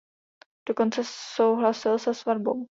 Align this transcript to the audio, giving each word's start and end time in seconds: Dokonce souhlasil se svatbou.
Dokonce 0.69 1.01
souhlasil 1.05 1.99
se 1.99 2.13
svatbou. 2.13 2.67